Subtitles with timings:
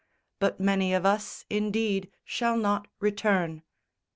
[0.39, 3.61] But many of us indeed shall not return."